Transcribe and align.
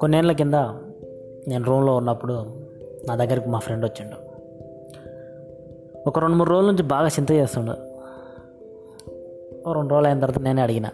కొన్నేళ్ళ 0.00 0.32
కింద 0.32 0.54
నేను 1.48 1.64
రూమ్లో 1.64 1.96
ఉన్నప్పుడు 1.96 2.32
నా 3.08 3.16
దగ్గరికి 3.16 3.48
మా 3.48 3.58
ఫ్రెండ్ 3.58 3.84
వచ్చిండు. 3.84 4.28
ఒక 6.08 6.18
రెండు 6.18 6.36
మూడు 6.36 6.50
రోజుల 6.50 6.70
నుంచి 6.70 6.82
బాగా 6.82 7.08
చింత 7.08 7.32
చేస్తుండు. 7.32 7.72
రెండు 9.72 9.90
రోజులు 9.90 10.06
అయిన 10.06 10.20
తర్వాత 10.20 10.42
నేనే 10.42 10.62
అడిగిన 10.62 10.90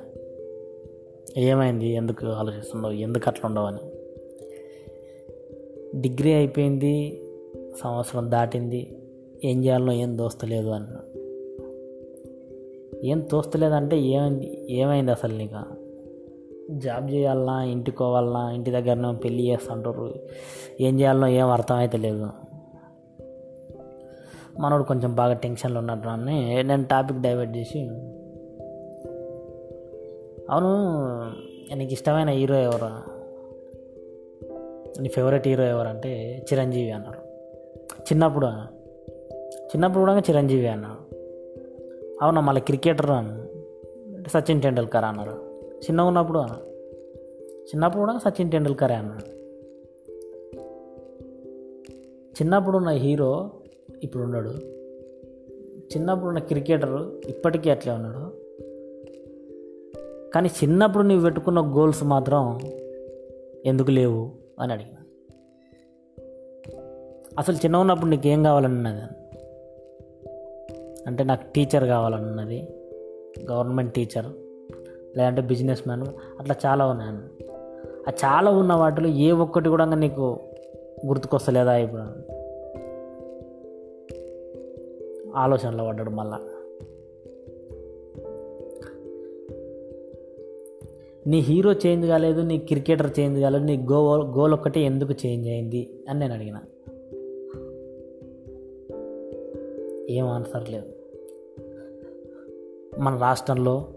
ఏమైంది? 1.37 1.89
ఎందుకు 1.89 2.27
ఆలోచిస్తున్నావు? 2.27 2.95
ఎందుకు 2.95 3.25
అట్లా 3.29 3.49
ఉండవు? 3.49 3.67
అని. 3.67 3.79
డిగ్రీ 6.01 6.33
అయిపోయింది 6.33 7.23
సంవత్సరం 7.83 8.31
దాటింది 8.31 8.99
ఏం 9.45 9.65
చేయాలో 9.65 9.93
ఏం 9.93 10.19
దోస్తలేదు 10.19 10.69
అన్న 10.69 10.97
ఏం 13.05 13.21
తోస్తలేదంటే 13.21 14.01
ఏమైంది? 14.01 14.73
ఏమైంది 14.73 15.11
అసలు 15.11 15.37
నీకు? 15.37 15.84
జాబ్ 16.71 17.11
చేయాలన్నా 17.11 17.63
ఇంటికోవాలన్నా 17.63 18.51
ఇంటి 18.51 18.71
దగ్గరనే 18.71 19.13
పెళ్ళి 19.13 19.49
చేస్తుంటారు. 19.49 20.15
ఏం 20.81 21.01
చేయాలనో 21.01 21.27
ఏం 21.27 21.49
అర్థమైతే 21.49 21.99
లేదు. 21.99 22.31
మనోడు 24.61 24.83
కొంచెం 24.83 25.15
బాగా 25.15 25.33
టెన్షన్లో 25.33 25.79
ఉన్నట్టు 25.79 26.09
అని 26.09 26.63
నేను 26.63 26.85
టాపిక్ 26.85 27.21
డైవర్ట్ 27.21 27.57
చేసి 27.57 27.81
అవును 30.51 30.85
నీకు 31.75 31.93
ఇష్టమైన 31.93 32.29
హీరో 32.29 32.55
ఎవరు? 32.55 33.15
నీ 35.03 35.09
ఫేవరెట్ 35.09 35.49
హీరో 35.49 35.65
ఎవరంటే 35.65 36.45
చిరంజీవి 36.53 36.91
అన్నారు 36.91 37.19
చిన్నప్పుడు? 38.01 38.47
చిన్నప్పుడు 39.65 39.99
కూడా 39.99 40.19
చిరంజీవి 40.19 40.67
అన్నారు 40.67 41.15
అవునా 42.23 42.41
మళ్ళీ 42.41 42.61
క్రికెటర్ 42.61 43.11
అన్న 43.11 43.47
సచిన్ 44.29 44.63
టెండూల్కర్ 44.63 45.05
అన్నారు 45.05 45.54
చిన్నగా 45.85 46.07
ఉన్నప్పుడు? 46.07 46.39
చిన్నప్పుడు 47.65 47.99
కూడా 47.99 48.19
సచిన్ 48.19 48.51
టెండూల్కరే 48.51 48.95
అన్నాడు 48.95 49.35
చిన్నప్పుడు 52.35 52.77
ఉన్న 52.77 52.89
హీరో 52.89 53.51
ఇప్పుడు 54.03 54.23
ఉన్నాడు. 54.23 54.49
చిన్నప్పుడు 55.85 56.29
ఉన్న 56.29 56.39
క్రికెటర్ 56.39 57.27
ఇప్పటికీ 57.27 57.71
అట్లే 57.71 57.93
ఉన్నాడు. 57.93 58.45
కానీ 60.31 60.49
చిన్నప్పుడు 60.49 61.03
నువ్వు 61.03 61.23
పెట్టుకున్న 61.23 61.61
గోల్స్ 61.61 62.05
మాత్రం 62.05 62.61
ఎందుకు 63.67 63.91
లేవు 63.91 64.31
అని 64.61 64.73
అడిగిన 64.73 64.97
అసలు 67.39 67.57
చిన్న 67.57 67.77
ఉన్నప్పుడు 67.77 68.11
నీకు 68.11 68.27
ఏం 68.27 68.43
కావాలన్నది? 68.43 69.03
అంటే 71.07 71.25
నాకు 71.25 71.53
టీచర్ 71.53 71.85
కావాలన్నది. 71.85 72.69
Government 73.51 73.95
teacher. 73.95 74.44
లేదంటే 75.17 75.43
బిజినెస్ 75.43 75.89
మ్యాన్ 75.89 76.07
అట్లా 76.41 76.57
చాలా 76.67 76.87
ఉన్నాను 76.87 77.45
ఆ 78.09 78.13
చాలా 78.25 78.51
ఉన్న 78.51 78.73
వాటిలో 78.73 79.09
ఏ 79.09 79.31
ఒక్కటి 79.31 79.69
కూడా 79.69 79.85
నీకు 79.85 80.41
గుర్తుకొస్తలేదా 81.07 81.77
ఇప్పుడు? 81.77 82.03
ఆలోచనలో 85.37 85.87
పడ్డాడు 85.87 86.11
మళ్ళా. 86.11 86.41
నీ 91.27 91.39
హీరో 91.39 91.73
చేంజ్ 91.73 92.07
కాలేదు 92.07 92.41
నీ 92.41 92.59
క్రికెటర్ 92.59 93.21
చేంజ్ 93.21 93.41
కాలేదు 93.41 93.65
నీ 93.65 93.77
గో 93.77 94.17
గోల్ 94.17 94.53
ఒక్కటే 94.53 94.81
ఎందుకు 94.81 95.27
చేంజ్ 95.27 95.49
అయింది 95.49 96.01
అని 96.09 96.21
నేను 96.21 96.35
అడిగిన. 96.35 96.59
ఏం 100.11 100.27
ఆన్సర్ 100.27 100.71
లేదు. 100.71 100.87
మన 103.01 103.17
రాష్ట్రంలో 103.17 103.89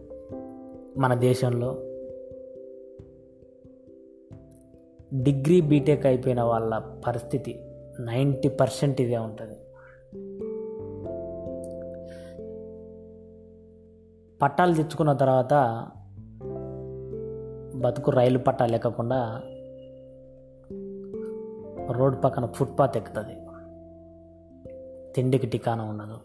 మన 0.98 1.14
దేశంలో 1.14 1.76
డిగ్రీ 5.14 5.62
బీటెక్ 5.62 6.06
అయిపోయిన 6.06 6.42
వాళ్ళ 6.42 7.02
పరిస్థితి 7.08 7.60
నైంటీ 8.00 8.50
పర్సెంట్ 8.50 9.02
ఇదే 9.02 9.18
ఉంటుంది. 9.18 9.56
పట్టాలు 14.42 14.74
తెచ్చుకున్న 14.74 15.14
తర్వాత 15.14 15.54
బతుకు 17.76 18.12
రైలు 18.12 18.40
పట్టాలు 18.40 18.72
లేకుండా 18.72 19.42
రోడ్డు 21.92 22.22
పక్కన 22.22 22.46
ఫుట్పాత్ 22.46 22.98
ఎక్కుతుంది. 22.98 23.36
తిండికి 25.14 25.48
టికానా 25.48 25.84
ఉండదు. 25.84 26.18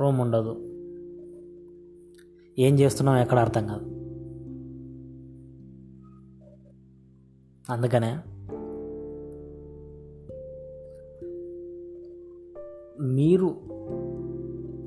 రూమ్ 0.00 0.20
ఉండదు. 0.20 0.67
ఏం 2.58 2.78
చేస్తున్నాం 2.78 3.18
ఎక్కడ 3.18 3.38
అర్థం 3.38 3.66
కాదు. 3.66 3.84
అందుకనే 7.72 8.18
మీరు 13.02 13.46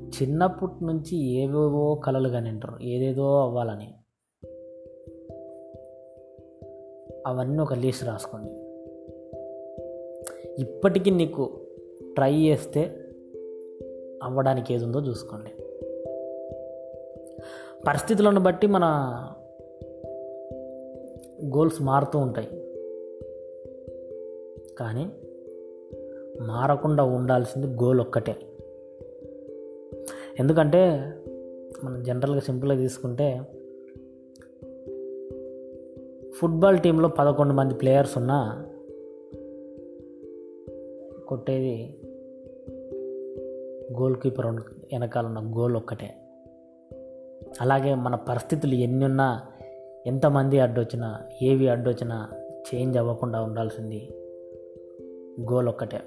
చిన్నప్పటి 0.08 0.84
నుంచి 0.84 1.16
ఏవేవో 1.16 1.94
కళలు 1.94 2.28
కానింటారు 2.28 2.82
ఏదేదో 2.82 3.40
అవ్వాలని. 3.40 3.94
అవన్నీ 7.26 7.58
ఒక 7.58 7.74
లిస్ట్ 7.74 8.04
రాసుకోండి. 8.04 8.52
ఇప్పటికీ 10.62 11.10
నీకు 11.10 11.60
ట్రై 12.14 12.34
చేస్తే 12.34 12.80
అవ్వడానికి 14.22 14.74
ఏది 14.74 14.84
ఉందో 14.84 15.00
చూసుకోండి. 15.00 15.50
పరిస్థితులను 17.86 18.40
బట్టి 18.40 18.66
మన 18.66 18.84
గోల్స్ 21.44 21.82
మారుతూ 21.82 22.18
ఉంటాయి. 22.18 22.46
కానీ 24.78 25.10
మారకుండా 26.40 27.04
ఉండాల్సింది 27.04 27.66
గోల్ 27.66 28.00
ఒక్కటే. 28.00 28.36
ఎందుకంటే 30.40 31.12
మనం 31.84 32.02
జనరల్గా 32.02 32.40
సింపుల్గా 32.40 32.78
తీసుకుంటే 32.78 33.40
ఫుట్బాల్ 36.38 36.78
టీంలో 36.78 37.08
పదకొండు 37.08 37.52
మంది 37.52 37.74
ప్లేయర్స్ 37.74 38.18
ఉన్నా 38.18 38.66
కొట్టేది 41.28 41.98
గోల్ 44.00 44.16
కీపర్ 44.16 44.46
వెనకాల 44.46 45.26
ఉన్న 45.26 45.56
గోల్ 45.56 45.76
ఒక్కటే. 45.76 46.14
అలాగే 47.60 47.94
మన 47.94 48.14
పరిస్థితులు 48.14 48.74
ఎన్ని 48.74 49.04
ఉన్నా 49.04 49.42
ఎంతమంది 50.06 50.60
అడ్డొచ్చినా 50.60 51.20
ఏవి 51.42 51.68
అడ్డొచ్చినా 51.68 52.28
చేంజ్ 52.74 52.98
అవ్వకుండా 52.98 53.42
ఉండాల్సింది 53.42 54.08
గోల్ 55.52 55.68
ఒక్కటే. 55.68 56.00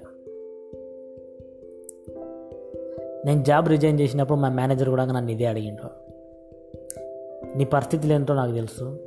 నేను 3.26 3.44
జాబ్ 3.44 3.68
రిజైన్ 3.68 4.00
చేసినప్పుడు 4.00 4.38
మా 4.38 4.48
మేనేజర్ 4.48 4.88
కూడా 4.88 5.04
నన్ను 5.04 5.30
ఇదే 5.30 5.44
అడిగిండు. 5.44 5.86
నీ 7.58 7.64
పరిస్థితులు 7.64 8.12
ఏంటో 8.12 8.34
నాకు 8.34 8.52
తెలుసు. 8.52 8.98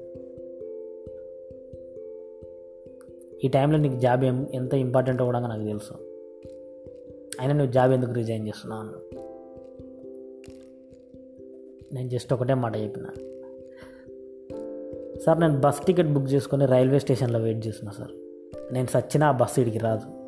ఈ 3.43 3.47
టైంలో 3.47 3.77
నీకు 3.77 3.99
జాబ్ 3.99 4.23
ఏం 4.23 4.47
ఎంత 4.53 4.73
ఇంపార్టెంటో 4.73 5.25
కూడా 5.25 5.39
నాకు 5.39 5.63
తెలుసు. 5.63 5.93
అయినా 7.39 7.53
నువ్వు 7.53 7.71
జాబ్ 7.71 7.91
ఎందుకు 7.91 8.11
రిజైన్ 8.11 8.47
చేస్తున్నావు 8.47 9.28
నేను 11.93 12.09
జస్ట్ 12.09 12.33
ఒకటే 12.33 12.53
మాట 12.53 12.77
చెప్పిన. 12.77 13.03
సార్ 15.25 15.39
నేను 15.39 15.59
బస్ 15.59 15.85
టికెట్ 15.85 16.07
బుక్ 16.07 16.33
చేసుకొని 16.33 16.65
రైల్వే 16.65 16.99
స్టేషన్లో 16.99 17.39
వెయిట్ 17.39 17.67
చేస్తున్నా 17.67 17.91
సార్. 17.91 18.11
నేను 18.73 18.87
సచ్చిన 18.87 19.23
ఆ 19.23 19.31
బస్సు 19.31 19.61
ఇడికి 19.61 19.77
రాదు. 19.77 20.19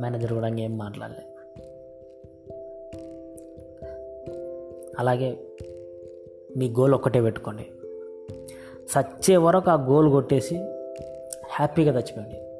మేనేజర్ 0.00 0.32
కూడా 0.32 0.48
ఏం 0.48 0.78
మాట్లాడలే. 0.78 1.30
అలాగే 4.98 5.36
మీ 6.56 6.70
గోల్ 6.70 6.94
ఒక్కటే 6.94 7.20
పెట్టుకోండి. 7.20 7.66
సచ్చే 8.88 9.36
వరకు 9.36 9.70
ఆ 9.70 9.86
గోల్ 9.86 10.10
కొట్టేసి 10.10 10.56
హ్యాపీగా 11.50 11.92
చచ్చిపోయింది 11.92 12.53